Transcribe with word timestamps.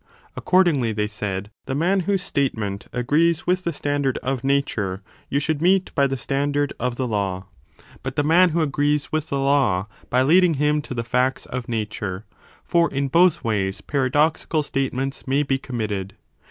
Accordingly, 0.35 0.93
they 0.93 1.05
said, 1.05 1.51
the 1.67 1.75
man 1.75 1.99
whose 2.09 2.23
statement 2.23 2.87
agrees 2.91 3.45
with 3.45 3.63
the 3.63 3.71
standard 3.71 4.17
of 4.23 4.43
nature 4.43 5.03
you 5.29 5.39
should 5.39 5.61
meet 5.61 5.93
by 5.93 6.07
the 6.07 6.17
stan 6.17 6.51
dard 6.53 6.73
of 6.79 6.95
the 6.95 7.07
law, 7.07 7.45
but 8.01 8.15
the 8.15 8.23
man 8.23 8.49
who 8.49 8.61
agrees 8.61 9.11
with 9.11 9.29
the 9.29 9.37
law 9.37 9.85
by 10.09 10.23
leading 10.23 10.55
him 10.55 10.81
to 10.81 10.95
the 10.95 11.03
facts 11.03 11.45
of 11.45 11.69
nature: 11.69 12.25
for 12.63 12.89
in 12.91 13.09
both 13.09 13.43
ways 13.43 13.81
para 13.81 14.09
doxical 14.09 14.65
statements 14.65 15.27
may 15.27 15.43
be 15.43 15.59
committed. 15.59 16.15